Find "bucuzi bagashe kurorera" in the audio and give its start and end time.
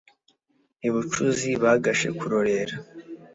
0.93-2.75